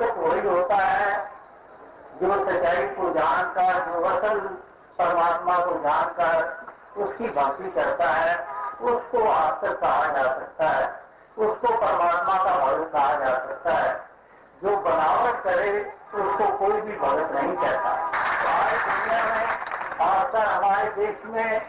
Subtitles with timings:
[0.00, 1.30] भक्त वही होता है
[2.22, 4.38] जो सच्चाई को जानकर, जो असल
[4.98, 6.58] परमात्मा को जानकर
[6.96, 8.46] उसकी भक्ति करता है,
[8.80, 11.02] उसको आस्तर कहा जा सकता है,
[11.38, 14.08] उसको परमात्मा का भगत कहा जा सकता है।
[14.64, 19.46] जो बनावट करे, उसको कोई भी भगत नहीं कहता। हमारे दुनिया में
[20.06, 21.60] आस्था हमारे देश में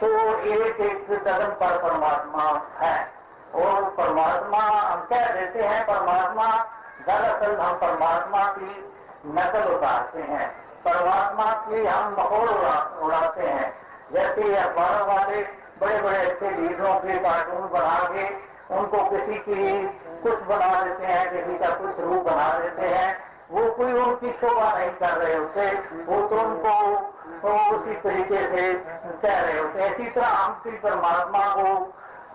[0.00, 3.12] तो एक एक कदम पर परमात्मा है।
[3.54, 6.66] और परमात्मा, हम कह देते हैं परमात्मा
[7.06, 8.70] दरअसल हम परमात्मा की
[9.28, 10.48] नकल उतारते हैं।
[10.84, 13.72] परमात्मा की हम माहौल उड़ाते हैं।
[14.12, 15.42] जैसे अखबारों वाले
[15.80, 18.24] बड़े बड़े अच्छे लीडरों के कार्टून बना के
[18.74, 19.86] उनको किसी की
[20.22, 23.16] कुछ बना देते हैं, किसी का कुछ रूप बना देते हैं,
[23.50, 25.66] वो कोई उनकी शोभा नहीं कर रहे होते,
[26.04, 26.74] वो तो उनको
[27.42, 28.72] तो उसी तरीके से
[29.22, 31.74] कह रहे होते इसी तरह हम भी परमात्मा को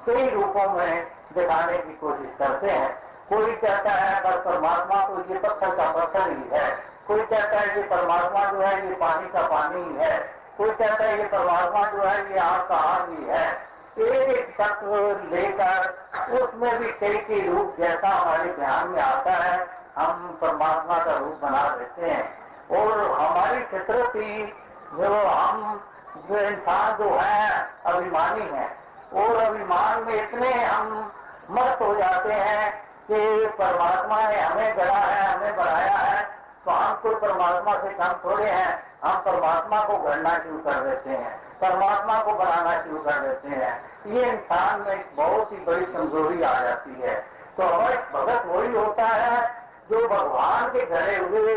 [0.06, 5.40] कई रूपों में दिखाने की कोशिश करते हैं। कोई कहता है बस परमात्मा तो ये
[5.40, 9.42] पत्थर का पत्थर ही है। कोई कहता है, ये परमात्मा जो है, ये पानी का
[9.42, 13.26] पानी ही है। कोई कहता है, ये परमात्मा जो है, ये आग का आग ही
[13.26, 13.68] है।
[13.98, 14.96] एक एक तत्व
[15.36, 19.68] लेकर उसमें भी कई कई रूप जैसा हमारे ध्यान में आता है,
[19.98, 24.54] हम परमात्मा का रूप बना देते हैं। और हमारी फितरत ही
[24.94, 25.82] जो हम,
[26.18, 28.78] जो इंसान जो है, अभिमानी है।
[29.14, 31.12] और अभिमान में इतने हम
[31.52, 36.24] मस्त हो जाते हैं कि परमात्मा ने हमें गढ़ा है, हमें बढ़ाया है
[36.66, 38.72] तो हम कोई परमात्मा से कम थोड़े हैं।
[39.04, 43.74] हम परमात्मा को गढ़ना शुरू कर देते हैं, परमात्मा को बनाना शुरू कर देते हैं।
[44.08, 47.16] ये इंसान में बहुत ही बड़ी कमज़ोरी आ जाती है।
[47.58, 49.48] तो हमारे भगत वही होता है,
[49.90, 51.54] जो भगवान के घरे हुए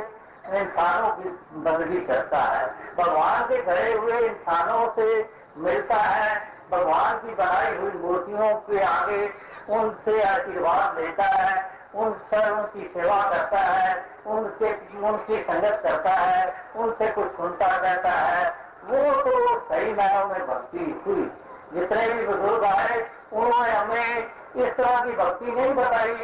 [0.52, 1.28] इंसानों की
[1.60, 2.66] बंदगी करता है।
[2.98, 5.08] भगवान के घरे हुए इंसानों से
[5.56, 6.38] मिलता है।
[6.70, 9.26] भगवान की बनाई हुई मूर्तियों के आगे
[9.70, 16.54] उनसे आशीर्वाद लेता है, उन सर्व की सेवा करता है उनके उनकी संगत करता है,
[16.76, 18.54] उनसे कुछ सुनता रहता है।
[18.84, 21.30] वो तो सही मायनों में भक्ति हुई।
[21.74, 24.26] जितने भी बुज़ुर्ग आए, उन्होंने हमें
[24.56, 26.14] इस तरह की भक्ति नहीं बताई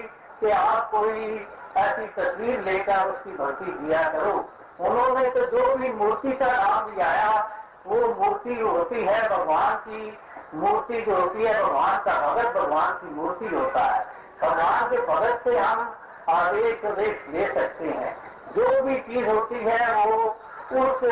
[0.40, 1.46] कि आप कोई
[1.76, 4.48] ऐसी तस्वीर लेकर उसकी भक्ति दिया करो।
[4.80, 7.50] उन्होंने तो जो भी मूर्ति का नाम आया
[7.86, 10.18] वो मूर्ति होती है भगवान की
[10.56, 14.06] मूर्ति जो होती है भगवान का भगत भगवान की मूर्ति होता है
[14.42, 15.94] भगवान के भगत से हम
[16.28, 18.16] आदेश प्रदेश ले सकते हैं।
[18.56, 20.36] जो भी चीज़ होती है, वो
[20.82, 21.02] उस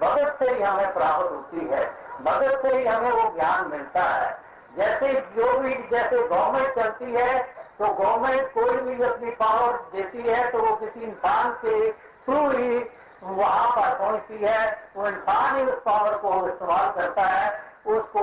[0.00, 1.84] भगत से ही हमें प्राप्त होती है।
[2.22, 4.38] भगत से ही हमें वो ज्ञान मिलता है।
[4.76, 7.42] जैसे जो भी, जैसे गवर्नमेंट चलती है
[7.78, 12.78] तो गवर्नमेंट कोई भी अपनी पावर देती है तो वो किसी इंसान के थ्रू ही
[13.22, 18.20] वहाँ पर पहुँचती है। वो इंसान ही उस पावर को इस्तेमाल करता है। उसको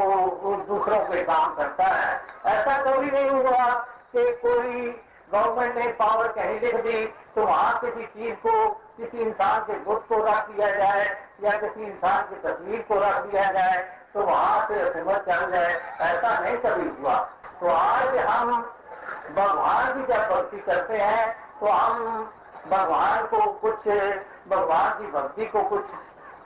[0.50, 3.74] उस दूसरों पे काम करता है। ऐसा कभी नहीं हुआ
[4.13, 4.90] कि कोई
[5.34, 10.01] गवर्नमेंट ने पावर कहीं लिख दी तो वहाँ किसी चीज़ को, किसी इंसान के बुद्ध
[10.07, 11.06] को रख दिया जाए,
[11.44, 13.78] या किसी इंसान की तस्वीर को रख दिया जाए
[14.13, 17.16] तो वहाँ से हुकूमत चल जाए। ऐसा नहीं कभी हुआ।
[17.59, 18.51] तो आज हम
[19.35, 22.31] भगवान की जब भक्ति करते हैं तो हम
[22.68, 23.88] भगवान को कुछ,
[24.50, 25.85] भगवान की भक्ति को कुछ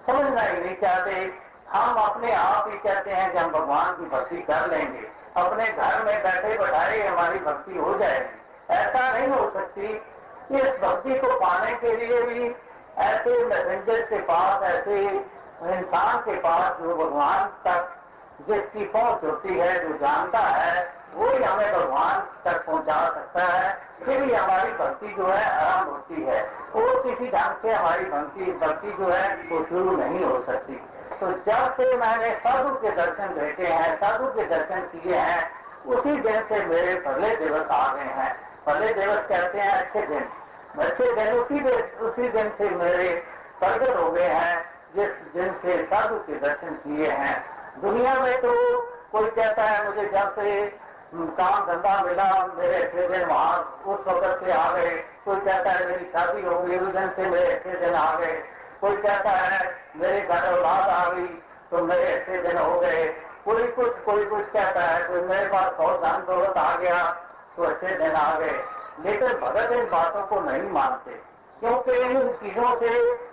[0.06, 1.26] समझना ही नहीं चाहते।
[1.74, 6.04] हम अपने आप ही कहते हैं कि हम भगवान की भक्ति कर लेंगे। अपने घर
[6.04, 10.02] में बैठे बैठाए हमारी भक्ति हो जाएगी। ऐसा नहीं हो सकती
[10.52, 12.56] इस भक्ति को पाने के लिए भी
[12.98, 15.08] ऐसे मैसेंजर के पास, ऐसे
[15.64, 17.94] इंसान के पास जो भगवान तक
[18.48, 23.82] जिसकी पहुँच होती है, जो जानता है, वो ही हमें भगवान तक पहुँचा सकता है।
[24.06, 26.44] फिर ही हमारी भक्ति जो है आरंभ होती है।
[26.76, 30.82] और किसी ढंग से हमारी भक्ति भक्ति जो है वो शुरू नहीं हो सकती।
[31.20, 35.52] तो जब से मैंने साधु के दर्शन देखे हैं, साधु के दर्शन किए हैं,
[35.86, 40.30] उसी दिन से मेरे पहले दिवस आ गए हैं। पहले दिवस कहते हैं अच्छे दिन।
[40.80, 43.24] अच्छे दिन उसी दिन उसी दिन से मेरे
[43.60, 47.46] प्रगट हो गए हैं, जिस दिन से साधु के दर्शन किए हैं।
[47.82, 50.80] दुनिया में तो कोई कहता है, मुझे जब से
[51.16, 55.88] काम धंधा मिला, मेरे अच्छे दिन वहाँ उस वक्त से आ गए। कोई कहता है,
[55.88, 58.44] मेरी शादी हो गई, उस दिन से मेरे अच्छे दिन आ गए।
[58.82, 61.28] कोई कहता है मेरे घर औलाद आ गई
[61.72, 63.06] तो मेरे अच्छे दिन हो गए।
[63.46, 67.04] कोई कुछ कोई कुछ कहता है, कोई मेरे पास बहुत धन दौलत आ गया
[67.58, 68.60] तो अच्छे दिन आ गए।
[69.00, 71.12] लेकिन भगत इन बातों को नहीं मानते,
[71.60, 72.90] क्योंकि इन चीज़ों से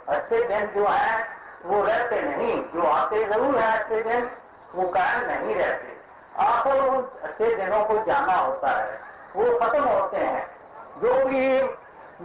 [0.08, 1.26] अच्छे दिन जो है,
[1.64, 4.30] वो रहते नहीं। जो आते ज़रूर है अच्छे दिन,
[4.74, 5.92] वो कायम नहीं रहते।
[6.40, 9.00] आखिर उन अच्छे दिनों को जाना होता है।
[9.36, 10.46] वो खत्म होते हैं।
[10.98, 11.62] जो भी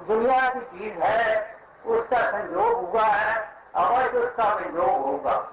[0.07, 5.51] दुनिया की चीज़ है, उसका संयोग हुआ है। अवश्य उसका वियोग होगा।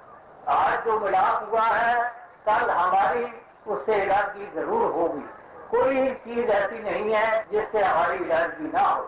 [0.48, 2.12] आज जो मिलाप हुआ है,
[2.46, 5.28] कल हमारी उससे इलाकी ज़रूर होगी।
[5.70, 9.02] कोई चीज़ ऐसी नहीं है जिससे हमारी इलाजी ना हो।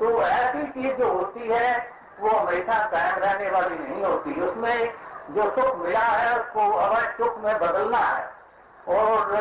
[0.00, 1.90] तो ऐसी चीज़ जो होती है,
[2.20, 4.94] वो हमेशा कायम रहने वाली नहीं होती। उसमें
[5.30, 8.30] जो सुख मिला है, उसको अवश्य सुख में बदलना है।
[8.88, 9.34] और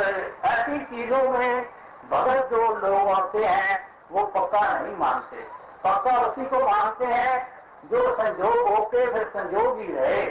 [0.45, 1.65] ऐसी चीज़ों में
[2.11, 5.37] भगत जो लोग होते हैं, वो पक्का नहीं मानते।
[5.83, 7.54] पक्का उसी को मानते हैं
[7.85, 10.25] जो संजोग होके फिर संजोग ही रहे,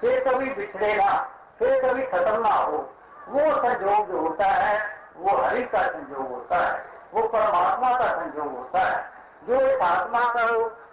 [0.00, 1.28] फिर कभी बिछड़ेगा,
[1.58, 2.90] फिर कभी खत्म ना हो,
[3.28, 4.82] वो संजोग जो होता है,
[5.16, 6.84] वो हरि का संजोग होता है,
[7.14, 9.12] वो परमात्मा का संजोग होता है।
[9.48, 10.46] जो इस आत्मा का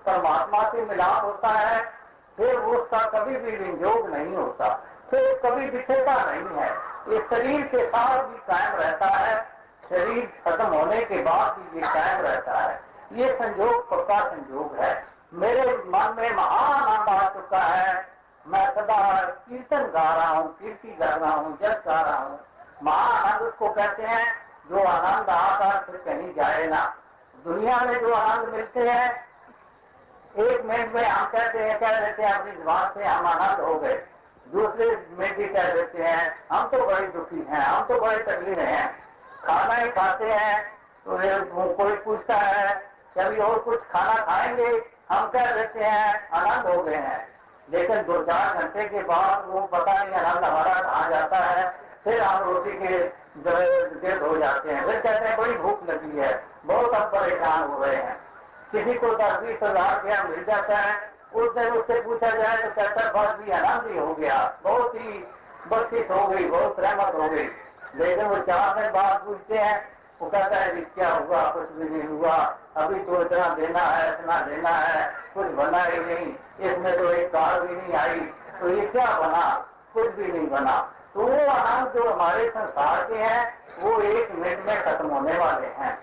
[0.05, 1.81] परमात्मा से मिलाप होता है,
[2.37, 4.69] फिर उसका कभी भी विनियोग नहीं होता,
[5.11, 6.69] फिर कभी बिछड़ता नहीं है।
[7.07, 9.57] ये शरीर के साथ भी कायम रहता है,
[9.89, 12.81] शरीर खत्म होने के बाद भी ये कायम रहता है।
[13.11, 18.07] ये संजोग पक्का संजोग है। मेरे मन में महान आनंद आ चुका है।
[18.47, 22.39] मैं सदा कीर्तन गा रहा हूँ, कीर्ति कर रहा हूँ जज गा रहा हूँ।
[22.83, 24.33] महाआनंद उसको कहते हैं,
[24.69, 26.95] जो आनंद आकर फिर कहीं जाए ना।
[27.43, 29.27] दुनिया में जो आनंद मिलते हैं,
[30.37, 33.79] एक मिनट में हम कहते हैं, कह देते हैं अपनी जबान से हम आनंद हो
[33.79, 34.05] गए।
[34.47, 38.59] दूसरे में भी कह देते हैं, हम तो बड़े दुखी हैं, हम तो बड़े तकलीफ़
[38.59, 39.03] हैं।
[39.45, 40.77] खाना ही खाते हैं।
[41.07, 44.96] तो कोई पूछता है कभी और कुछ खाना खाएँगे?
[45.09, 47.27] हम कह देते हैं आनंद हो गए हैं।
[47.69, 51.65] लेकिन दो चार घंटे के बाद वो पता नहीं आनंद हमारा कहा जाता है,
[52.03, 52.97] फिर हम रोटी के
[53.39, 56.31] गिरद हो जाते हैं। फिर कहते हैं, बड़ी भूख लगी है,
[56.65, 58.15] बहुत हम परेशान हो रहे हैं।
[58.71, 60.95] किसी को दस बीस हज़ार रुपया मिल जाता है?
[61.35, 65.25] उस दिन उससे पूछा जाए तो कहता, बस भी आनंद ही हो गया। बहुत ही
[65.67, 67.49] बख्शिश हो गई, बहुत रहमत हो गई।
[67.95, 71.51] लेकिन वो चार दिन बाद पूछते हैं वो कहता है क्या हुआ?
[71.51, 75.99] कुछ भी नहीं हुआ। अभी तो इतना देना है, इतना देना है। कुछ बना ही
[75.99, 78.19] नहीं। इसमें तो एक कार भी नहीं आई।
[78.61, 79.65] तो ये क्या बना?
[79.93, 84.59] कुछ भी नहीं बना। तो वो आनंद जो हमारे संसार के हैं, वो एक मिनट
[84.65, 85.95] में खत्म होने वाले हैं।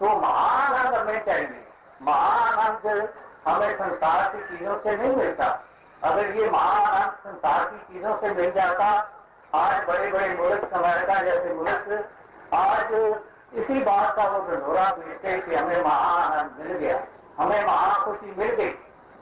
[0.00, 1.68] तो महान महाआनंद हमें चाहिए।
[2.02, 3.08] महान महाआनंद
[3.48, 5.64] हमें संसार की चीज़ों से नहीं मिलता।
[6.02, 9.10] अगर ये महान महाआनंद संसार की चीज़ों से मिल जाता,
[9.54, 12.08] आज बड़े बड़े मुल्क अमेरिका जैसे मुल्क,
[12.54, 13.20] आज
[13.54, 16.98] इसी बात का वो ढंढोरा भेजते कि हमें महाआनंद मिल गया।
[17.38, 18.70] हमें महाखुशी मिल गई।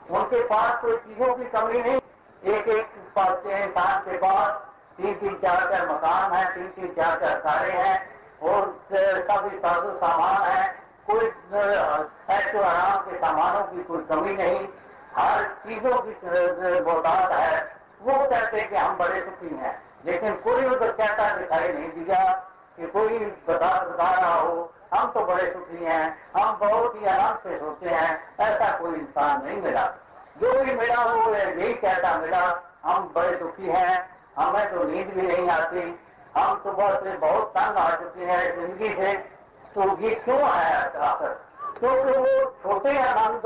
[0.09, 1.99] उनके पास कोई चीज़ों की कमी नहीं।
[2.53, 2.85] एक एक
[3.15, 4.51] पास इंसान के पास
[4.97, 7.95] तीन तीन चार चार मकान है तीन तीन चार चार कारें हैं
[8.43, 10.75] और सभी साधु सामान है।
[11.07, 11.25] कोई
[12.29, 14.67] ऐसे आराम के सामानों की कोई कमी नहीं।
[15.15, 16.13] हर चीज़ों की
[16.79, 21.73] बहुतात है। वो कहते हैं कि हम बड़े सुखी हैं। लेकिन कोई उधर कहता दिखाई
[21.73, 22.48] नहीं दिया।
[22.79, 23.17] कि कोई
[23.47, 27.89] बता बता रहा हो, हम तो बड़े सुखी हैं, हम बहुत ही आराम से सोते
[27.89, 29.85] हैं, ऐसा कोई इंसान नहीं मिला।
[30.41, 32.43] जो भी मिला वो यही कहता मिला,
[32.85, 35.83] हम बड़े दुखी हैं, हमें तो नींद भी नहीं आती।
[36.37, 39.13] हम सुबह से बहुत तंग आ चुके हैं ज़िंदगी से
[39.75, 41.29] तो ये क्यों आया आखिर
[41.79, 43.41] क्योंकि वो छोटे आनंद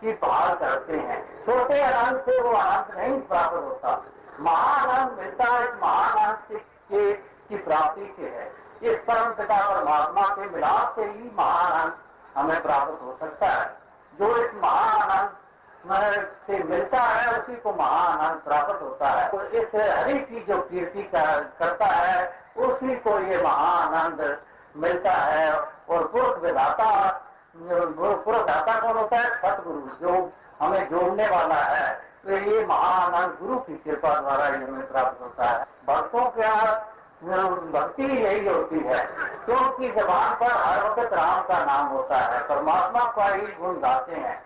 [0.00, 4.02] की भाल करते हैं। छोटे आनंद से वो आनंद नहीं प्राप्त होता।
[4.40, 6.58] महाआनंद मिलता है, महाआनंद
[6.88, 8.50] के, की प्राप्ति से है।
[8.82, 11.92] इस परम पिता परमात्मा के मिलाप से ही महाआनंद
[12.36, 13.76] हमें प्राप्त हो सकता है।
[14.18, 20.14] जो इस महाआनंद से मिलता है, उसी को महाआनंद प्राप्त होता है। तो इस हरि
[20.14, 24.38] की जो कीर्ति करता है, उसी को ये महाआनंद
[24.76, 25.54] मिलता है।
[25.88, 27.18] और पुरुष विधाता
[27.56, 29.30] पुरुष दाता कौन होता है?
[29.30, 34.92] सतगुरु, जो हमें जोड़ने वाला है। तो ये महाआनंद गुरु की कृपा द्वारा ये हमें
[34.92, 36.74] प्राप्त होता है। भक्तों का
[37.22, 39.04] भक्ति यही होती है।
[39.46, 39.54] तो
[39.94, 44.42] जबान पर हर वक्त राम का नाम होता है, परमात्मा का ही गुण गाते हैं।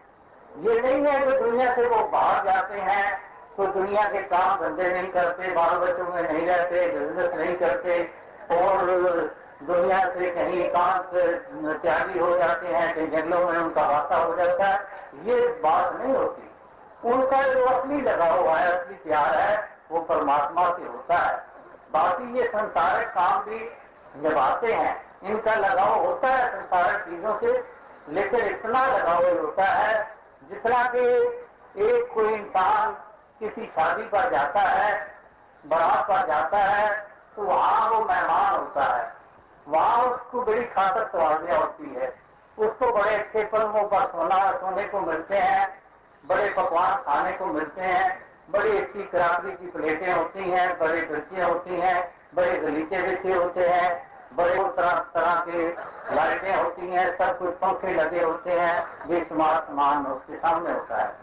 [0.61, 3.06] ये नहीं है कि दुनिया से वो बाहर जाते हैं
[3.56, 8.02] तो दुनिया के काम धंधे नहीं करते, बाल बच्चों में नहीं रहते बिज़नेस नहीं करते,
[8.52, 8.85] और
[9.62, 11.11] दुनिया से कहीं एकांत
[11.83, 14.78] त्यागी हो जाते हैं, कहीं जंगलों में उनका वास्ता हो जाता है।
[15.25, 16.50] ये बात नहीं होती।
[17.04, 21.46] उनका जो असली लगाव हुआ है, असली प्यार है, वो परमात्मा से होता है।
[21.97, 23.59] बाकी ये संसारक काम भी
[24.23, 27.65] निभाते हैं। इनका लगाव होता है संसारक चीज़ों से,
[28.09, 30.17] लेकिन इतना लगाव होता है,
[30.50, 31.05] जितना कि
[31.85, 32.93] एक कोई इंसान
[33.41, 35.15] किसी शादी पर जाता है,
[35.67, 39.12] बारात पर जाता है तो वहाँ वो मेहमान होता है।
[39.69, 42.09] वहाँ उसको बड़ी खातर सवालियाँ होती है।
[42.59, 45.83] उसको बड़े अच्छे पलंगों पर सोना, सोने को मिलते हैं,
[46.26, 51.49] बड़े पकवान खाने को मिलते हैं। बड़ी अच्छी कराकरी की प्लेटें होती हैं, बड़ी ड्रिचियाँ
[51.49, 55.69] होती हैं, बड़े गलीचे बिछे होते हैं, बड़े तरह तरह के
[56.15, 61.15] लाइटें होती हैं, सब कुछ पंखे लगे होते हैं बेशुमार सामान उसके सामने होता है।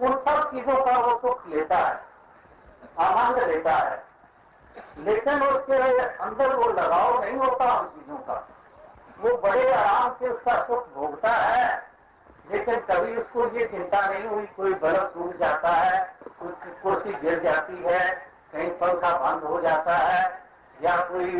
[0.00, 2.00] उन सब चीज़ों का वो सुख लेता है,
[2.98, 4.04] आनंद लेता है।
[4.98, 8.48] लेकिन उसके अंदर वो लगाव नहीं होता उन चीज़ों का।
[9.20, 11.82] वो बड़े आराम से उसका सुख भोगता है,
[12.52, 17.82] लेकिन कभी उसको ये चिंता नहीं हुई, कोई बल्ब टूट जाता है कुर्सी गिर जाती
[17.82, 18.00] है,
[18.52, 20.22] कहीं पंखा बंद हो जाता है,
[20.82, 21.30] या कोई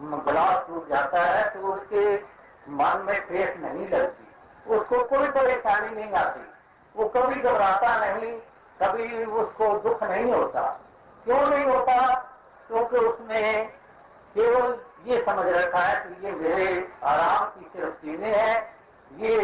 [0.00, 2.14] गिलास टूट जाता है तो उसके
[2.70, 6.40] मन में ठेस नहीं लगती। उसको कोई परेशानी नहीं आती।
[6.94, 8.32] वो कभी घबराता नहीं,
[8.82, 10.62] कभी उसको दुख नहीं होता।
[11.24, 11.96] क्यों नहीं होता?
[12.68, 13.52] क्योंकि उसने
[14.34, 16.66] केवल ये समझ रखा है कि ये मेरे
[17.04, 18.56] आराम की सिर्फ़ चीज़ें हैं
[19.18, 19.36] ये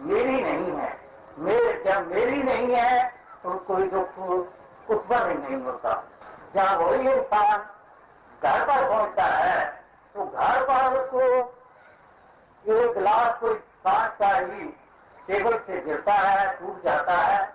[0.00, 0.88] मेरी नहीं है
[1.38, 3.08] मेरे जब मेरी नहीं है
[3.42, 4.18] तो कोई दुख
[4.90, 5.92] उत्पन्न ही नहीं होता
[6.56, 7.58] जब वही इंसान
[8.42, 9.64] घर पर पहुँचता है
[10.14, 11.20] तो घर पर उसको
[12.72, 14.68] एक गिलास कोई कांच का ही
[15.26, 17.54] टेबल से गिरता है, टूट जाता है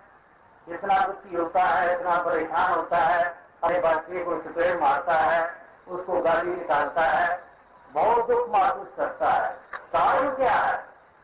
[0.69, 3.23] इतना दुखी होता है, इतना परेशान होता है,
[3.63, 5.55] अपने बच्चे को चपेट मारता है,
[5.87, 7.43] उसको गाली निकालता है,
[7.91, 9.49] बहुत दुख महसूस करता है।
[9.95, 10.77] कारण क्या है?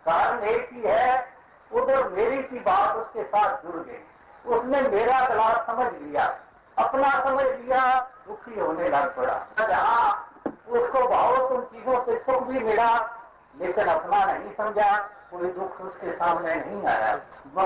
[0.07, 1.33] कारण एक ही है,
[1.73, 4.03] उधर मेरी की बात उसके साथ जुड़ गई।
[4.51, 6.39] उसने मेरा गला समझ लिया।
[6.79, 10.29] अपना समझ लिया दुखी होने लग पड़ा। जहाँ
[10.69, 13.19] उसको बहुत उन चीज़ों से सुख भी मिला,
[13.59, 14.97] लेकिन अपना नहीं समझा,
[15.31, 17.19] कोई दुख उसके सामने नहीं आया।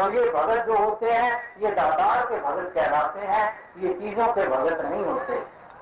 [0.07, 4.81] ये भगत जो होते हैं, ये दादार के भगत कहलाते हैं, ये चीज़ों के भगत
[4.81, 5.33] नहीं होते।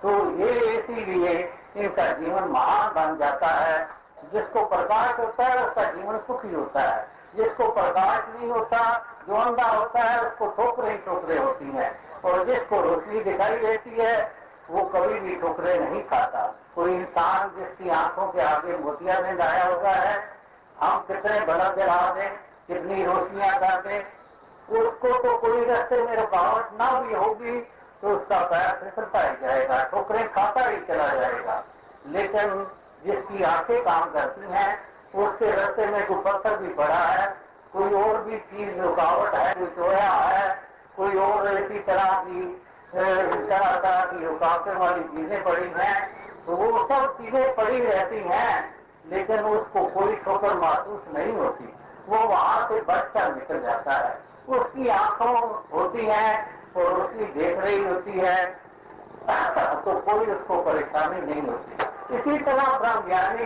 [0.02, 3.90] तो ये इसीलिए इनका जीवन महान बन जाता है।
[4.34, 9.64] जिसको प्रकाश होता है, उसका जीवन सुखी होता है। जिसको प्रकाश नहीं होता, जो अंधा
[9.64, 14.32] होता है, उसको ठोकरे ही ठोकरे होती हैं। और जिसको रोशनी दिखाई देती है,
[14.70, 16.46] वो कभी भी ठोकरे नहीं खाता।
[16.76, 20.18] कोई इंसान जिसकी आँखों के आगे मोतिया में लाया हुआ है,
[20.82, 22.30] हम कितने बड़ा जला दें
[22.68, 27.60] कितनी रोशनियाँ कर दें उसको तो कोई रस्ते में रुकावट ना भी होगी
[28.02, 31.64] तो उसका पैर फिसलता ही जाएगा, ठोकरें खाता ही चला जाएगा।
[32.08, 32.68] लेकिन
[33.06, 34.70] जिसकी आँखें काम करती हैं,
[35.16, 37.28] उसके रस्ते में कोई पत्थर भी पड़ा है,
[37.74, 40.69] कोई और भी चीज़ रुकावट है, कोई चोया है
[41.00, 42.42] कोई और इसी तरह की
[42.94, 45.98] तरह तरह की रुकावटें वाली चीज़ें पड़ी हैं
[46.46, 48.54] तो वो सब चीज़ें पड़ी रहती हैं,
[49.12, 51.74] लेकिन उसको कोई ठोकर महसूस नहीं होती।
[52.08, 54.18] वो वहाँ से बचकर निकल जाता है।
[54.50, 55.36] उसकी आँखों
[55.74, 56.32] होती हैं
[56.76, 58.38] और उसकी देख रही होती है
[59.86, 63.46] तो कोई उसको परेशानी नहीं होती। इसी तरह ब्रह्म ज्ञानी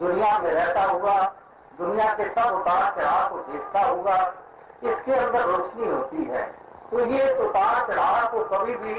[0.00, 1.16] दुनिया में रहता हुआ,
[1.78, 4.16] दुनिया के सब उतार चढ़ाव को देखता हुआ
[4.84, 6.42] इसके अंदर रोशनी होती है।
[6.90, 8.94] तो ये उतार चढ़ाव को कभी भी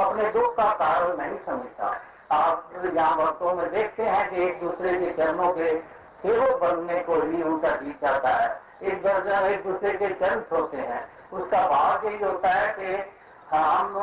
[0.00, 2.00] अपने दुख का कारण नहीं समझता।
[2.32, 5.80] आप यहाँ वक्तों में देखते हैं कि एक दूसरे के चरणों के
[6.22, 10.76] सेवक बनने को ही उनका जी चाहता है। एक दर्जन, एक दूसरे के चरण छोड़ते
[10.76, 13.10] हैं। उसका भाव यही होता है कि
[13.56, 13.98] हम,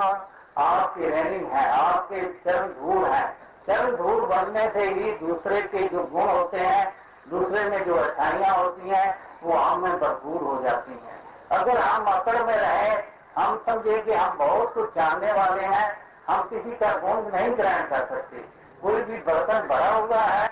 [0.58, 6.04] आपके रैनिंग है, आपके चरण धूल है। चरण धूल बनने से ही दूसरे के जो
[6.04, 6.94] गुण होते हैं,
[7.30, 11.21] दूसरे में जो अच्छाइयाँ होती हैं, वो हम में भरपूर हो जाती हैं।
[11.52, 12.92] अगर हम अकड़ में रहे,
[13.38, 15.88] हम समझे कि हम बहुत कुछ जानने वाले हैं,
[16.28, 18.38] हम किसी का गुण नहीं ग्रहण कर सकते।
[18.82, 20.48] कोई भी बर्तन भरा हुआ है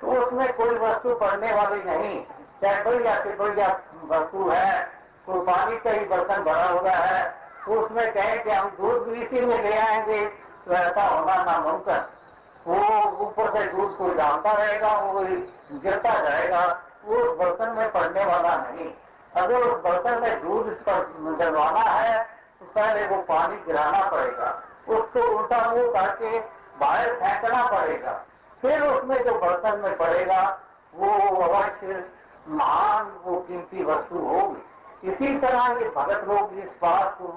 [0.00, 2.20] तो उसमें कोई वस्तु पड़ने वाली नहीं।
[2.62, 3.68] चाहे कोई या से बढ़िया
[4.04, 4.82] वस्तु है
[5.26, 7.22] तो पानी का ही बर्तन भरा हुआ है
[7.66, 10.24] तो उसमें कहें कि हम दूध भी इसी में ले आएँगे
[10.66, 12.04] तो ऐसा होना नामुमकिन।
[12.66, 12.76] वो
[13.22, 15.20] ऊपर से दूध कोई डालता रहेगा, वो
[15.78, 16.60] गिरता जाएगा,
[17.04, 18.90] वो बर्तन में पड़ने वाला नहीं।
[19.36, 22.22] अगर उस बर्तन में दूध डलवाना है
[22.60, 24.50] तो पहले वो पानी गिराना पड़ेगा।
[24.88, 26.38] उसको उल्टा मुँह करके
[26.80, 28.12] बाहर फेंकना पड़ेगा।
[28.62, 30.42] फिर उसमें जो बर्तन में पड़ेगा,
[30.94, 31.10] वो
[31.42, 32.04] अवश्य
[32.48, 37.28] महान वो कीमती वस्तु होगी। इसी तरह ये भगत लोग इस बात को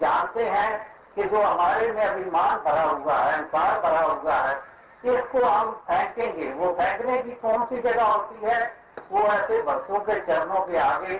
[0.00, 0.70] जानते हैं
[1.14, 4.54] कि जो हमारे में अभिमान भरा हुआ है, अहंकार भरा हुआ है,
[5.04, 8.83] इसको हम फेंकेंगे। वो फेंकने की कौन सी जगह होती है?
[9.14, 11.14] वो ऐसे भक्तों के चरणों के आगे,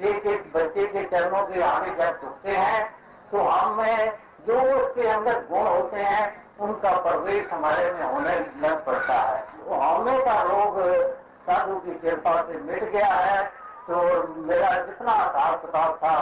[0.00, 2.82] एक एक बच्चे के चरणों के आगे जब झुकते हैं
[3.30, 4.12] तो हमें
[4.46, 6.22] जो उसके अंदर गुण होते हैं,
[6.60, 10.78] उनका प्रवेश हमारे में होने लग पड़ता है। वो होने का रोग
[11.46, 13.42] साधु की कृपा से मिट गया है।
[13.86, 13.96] तो
[14.38, 16.16] मेरा जितना हिसाब किताब था,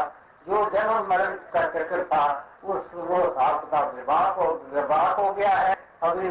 [0.49, 2.25] जो जन्म मरण का चक्कर था,
[2.64, 6.28] उस वो हिसाब किताब विवाह हो विवाह हो गया है। अभी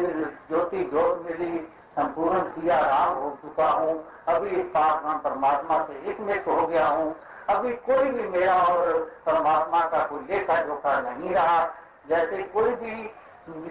[0.48, 1.58] ज्योति ज्योत मिली
[1.98, 3.94] संपूर्ण किया राम हो चुका हूँ।
[4.28, 7.14] अभी इस पासमान परमात्मा से एक मित्र हो गया हूँ।
[7.50, 11.64] अभी कोई भी मेरा और परमात्मा का कोई लेखा जोखा नहीं रहा।
[12.08, 13.10] जैसे कोई भी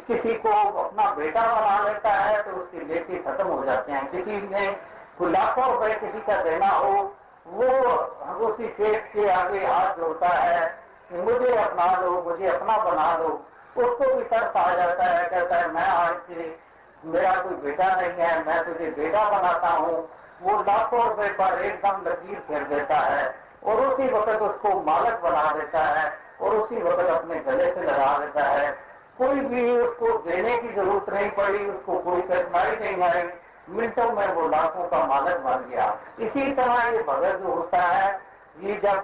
[0.07, 4.41] किसी को अपना बेटा बना लेता है तो उसके लेखे खत्म हो जाते हैं। किसी
[4.49, 4.65] ने
[5.23, 6.93] लाखों रुपए किसी का देना हो,
[7.47, 10.65] वो उसी शेख के आगे हाथ जोड़ता है
[11.13, 13.27] मुझे अपना दो, मुझे अपना बना दो।
[13.77, 16.49] उसको भी तरस आ जाता है, कहता है, मैं आज से
[17.05, 19.97] मेरा कोई बेटा नहीं है, मैं तुझे बेटा बनाता हूँ।
[20.41, 23.33] वो लाखों रुपए पर एकदम लकीर फेर देता है
[23.65, 26.11] और उसी वक्त उसको मालक बना देता है
[26.41, 28.69] और उसी वक्त अपने गले से लगा देता है।
[29.17, 33.23] कोई भी उसको देने की ज़रूरत नहीं पड़ी, उसको कोई कठिनाई नहीं आई।
[33.69, 35.87] मिनटों में वो लाखों का मालक बन गया।
[36.19, 38.11] इसी तरह ये भगत जो होता है,
[38.59, 39.03] ये जब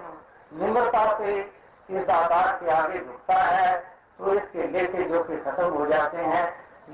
[0.52, 3.76] निम्रता से इस दातार के आगे झुकता है
[4.18, 6.44] तो इसके लेके जो कि खत्म हो जाते हैं।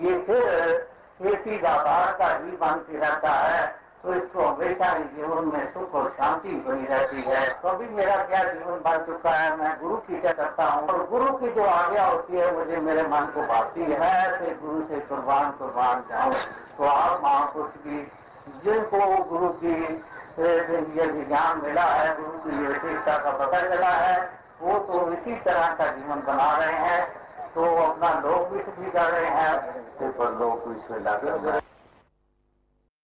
[0.00, 0.88] ये फिर
[1.20, 3.66] इसी दातार का ही बन रहता है
[4.04, 8.14] तो इसको हमेशा ही जीवन में सुख और शांति बनी रहती है। तो अभी मेरा
[8.24, 11.64] क्या जीवन बन चुका है, मैं गुरु की क्या करता हूँ। और गुरु की जो
[11.64, 16.34] आज्ञा होती है मुझे मेरे मन को भाती है, ऐसे गुरु से कुर्बान कुर्बान जाऊँ
[16.78, 18.00] तो आप महापुरुष की,
[18.64, 19.74] जिनको गुरु की
[20.40, 24.18] ये ज्ञान मिला है, गुरु की विशेषता का पता चला है,
[24.62, 27.19] वो तो इसी तरह का जीवन बना रहे हैं।
[27.54, 31.59] तो अपना लोग भी सुखी कर रहे हैं पर लोग भी इसमें लगे